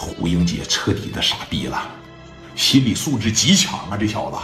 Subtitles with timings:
[0.00, 1.78] 胡英杰彻底的傻逼了，
[2.56, 3.98] 心理素质极强啊！
[4.00, 4.36] 这小子，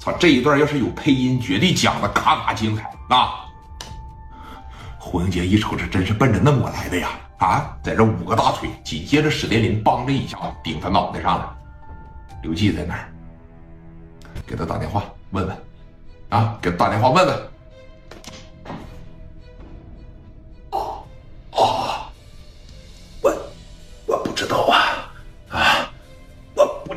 [0.00, 0.10] 操！
[0.18, 3.46] 这一段要是有配音，绝对讲的嘎嘎精彩啊！
[4.98, 7.10] 胡英杰一瞅，这真是奔着弄我来的呀！
[7.38, 11.56] 啊，在这捂个大腿，紧接着史殿林梆的一下顶他脑袋上了。
[12.42, 13.08] 刘季在哪儿？
[14.44, 15.56] 给他打电话问问，
[16.30, 17.51] 啊，给他打电话问问。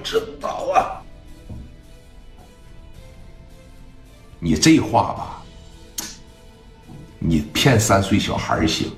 [0.06, 1.02] 知道啊。
[4.40, 5.44] 你这话吧，
[7.18, 8.96] 你骗三岁小孩行，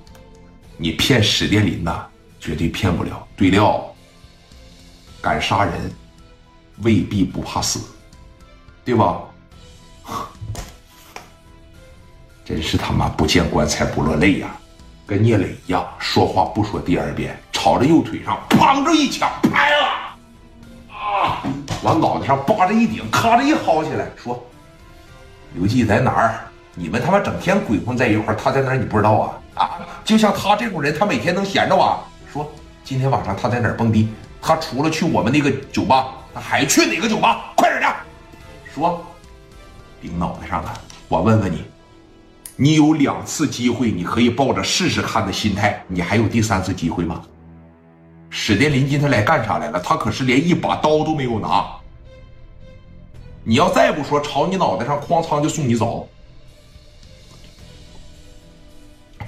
[0.76, 2.06] 你骗史殿林呐，
[2.38, 3.26] 绝对骗不了。
[3.38, 3.96] 对了，
[5.22, 5.74] 敢杀人，
[6.84, 7.80] 未必不怕死。
[8.84, 9.22] 对吧？
[12.44, 14.58] 真是他妈不见棺材不落泪呀，
[15.06, 19.72] 跟聂磊一样，说话不说第二遍，朝着右腿上砰着一枪拍，
[21.88, 24.46] 往脑袋上扒着一顶，咔着一薅起来，说
[25.56, 26.36] ：“刘季在哪儿？
[26.76, 28.78] 你们他妈整天鬼混在一块他在哪儿？
[28.78, 29.40] 你不知道啊？
[29.56, 29.70] 啊，
[30.04, 32.00] 就像他这种人，他每天能闲着啊？
[32.32, 32.52] 说
[32.84, 34.10] 今天晚上他在哪儿蹦迪？
[34.42, 37.54] 他除了去我们那个酒吧，他还去哪个酒吧？
[37.56, 37.88] 快点的！”
[38.76, 39.02] 说，
[40.02, 40.74] 顶脑袋上了！
[41.08, 41.64] 我问问你，
[42.58, 47.22] 你有两次机会，你可以抱着试试看的心态，你还有第三次机会吗？
[48.30, 49.80] 史殿林今天来干啥来了？
[49.80, 51.66] 他可是连一把刀都没有拿。
[53.50, 56.10] 你要再不说，朝你脑袋上哐仓就送你走。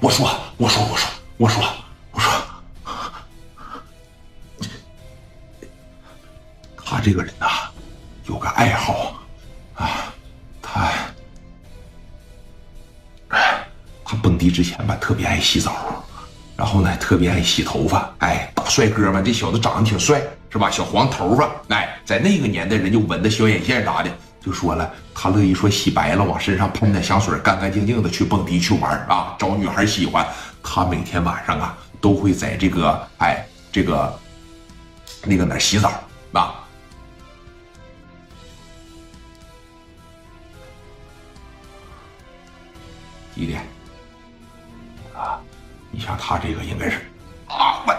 [0.01, 1.63] 我说，我说，我说，我说，
[2.11, 2.43] 我说，
[6.75, 7.47] 他这个人呐，
[8.27, 9.15] 有个爱好
[9.75, 10.13] 啊，
[10.61, 10.91] 他，
[13.29, 14.17] 他。
[14.21, 16.03] 蹦迪之前吧，特别爱洗澡，
[16.57, 18.13] 然后呢，特别爱洗头发。
[18.17, 20.69] 哎，帅哥们，这小子长得挺帅，是吧？
[20.69, 30.25] 小黄头发，哎，在那个年代，人就纹的小眼线啥的，就说了，他乐意说洗白了，往身上喷点香水，干干净净的去蹦迪去玩啊，找女孩喜欢。
[30.61, 34.19] 他每天晚上啊，都会在这个哎这个
[35.23, 35.91] 那个哪洗澡
[36.33, 36.55] 啊。
[43.33, 43.61] 几点？
[45.15, 45.39] 啊
[45.91, 46.97] 你像他这个应该是，
[47.47, 47.98] 啊，我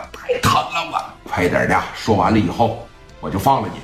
[0.72, 1.82] 了，我快点的。
[1.94, 2.86] 说完了以后，
[3.20, 3.80] 我就放了你。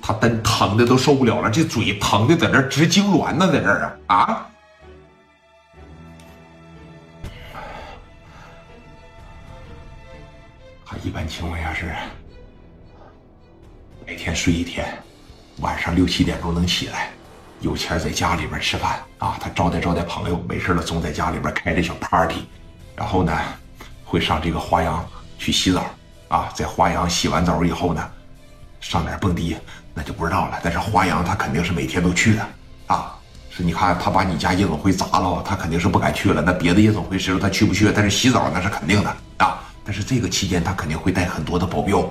[0.00, 4.46] 他真疼的都受不了了，这嘴疼的在这直痉挛呢，在这儿啊啊！
[10.84, 11.94] 他一般情况下是
[14.04, 14.86] 每天睡一天，
[15.58, 17.12] 晚上六七点钟能起来，
[17.60, 22.44] 有钱在家里边吃饭啊，他招待招待朋友，没事了总在家里边开着小 party。
[22.96, 23.38] 然后呢，
[24.04, 25.08] 会上这个华阳
[25.38, 25.86] 去洗澡，
[26.32, 28.10] 啊，在华阳洗完澡以后呢，
[28.80, 29.54] 上哪蹦迪，
[29.92, 30.58] 那就不知道了。
[30.62, 32.48] 但是华阳他肯定是每天都去的，
[32.86, 33.14] 啊，
[33.50, 36.40] 是你看他把你家夜总会砸了，他肯定是不敢去了。
[36.40, 37.92] 那别的夜总会时候他去不去？
[37.94, 39.62] 但是洗澡那是肯定的啊。
[39.84, 42.02] 但是这个期间他肯定会带很多的保镖。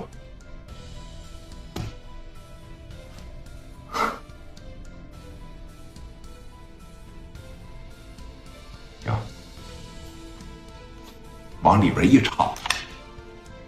[11.63, 12.51] 往里边一插，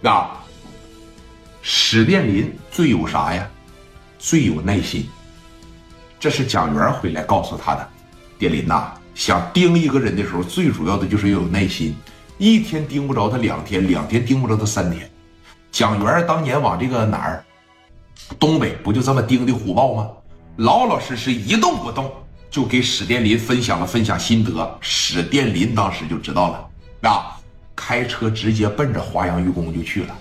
[0.02, 0.43] 啊，
[1.96, 3.48] 史殿林最有啥呀？
[4.18, 5.08] 最有耐心。
[6.18, 7.88] 这是蒋元回来告诉他的。
[8.36, 11.94] 殿林呐，想盯一个人的时候，最主要的就是要有耐心。
[12.36, 15.08] 一天盯不着他，两天，两天盯不着他，三天。
[15.70, 17.44] 蒋元当年往这个哪儿，
[18.40, 20.10] 东北不就这么盯的虎豹吗？
[20.56, 22.12] 老老实实一动不动，
[22.50, 24.78] 就给史殿林分享了分享心得。
[24.80, 27.38] 史殿林当时就知道了，啊。
[27.76, 30.18] 开车直接奔着华阳玉宫就去了。